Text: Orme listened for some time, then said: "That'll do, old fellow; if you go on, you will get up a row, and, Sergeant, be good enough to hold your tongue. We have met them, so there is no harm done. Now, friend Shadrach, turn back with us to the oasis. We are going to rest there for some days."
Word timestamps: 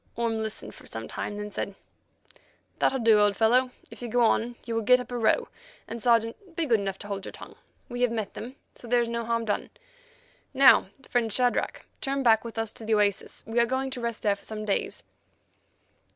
Orme 0.15 0.41
listened 0.41 0.73
for 0.73 0.87
some 0.87 1.07
time, 1.07 1.37
then 1.37 1.51
said: 1.51 1.75
"That'll 2.79 2.97
do, 2.97 3.19
old 3.19 3.37
fellow; 3.37 3.69
if 3.91 4.01
you 4.01 4.07
go 4.07 4.23
on, 4.25 4.55
you 4.65 4.73
will 4.73 4.81
get 4.81 4.99
up 4.99 5.11
a 5.11 5.15
row, 5.19 5.47
and, 5.87 6.01
Sergeant, 6.01 6.55
be 6.55 6.65
good 6.65 6.79
enough 6.79 6.97
to 6.97 7.07
hold 7.07 7.23
your 7.23 7.31
tongue. 7.31 7.53
We 7.87 8.01
have 8.01 8.09
met 8.11 8.33
them, 8.33 8.55
so 8.73 8.87
there 8.87 9.01
is 9.01 9.07
no 9.09 9.23
harm 9.23 9.45
done. 9.45 9.69
Now, 10.55 10.87
friend 11.07 11.31
Shadrach, 11.31 11.85
turn 12.01 12.23
back 12.23 12.43
with 12.43 12.57
us 12.57 12.73
to 12.73 12.83
the 12.83 12.95
oasis. 12.95 13.43
We 13.45 13.59
are 13.59 13.67
going 13.67 13.91
to 13.91 14.01
rest 14.01 14.23
there 14.23 14.35
for 14.35 14.43
some 14.45 14.65
days." 14.65 15.03